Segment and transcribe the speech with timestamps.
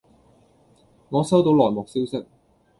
[1.09, 2.25] 我收到內幕消息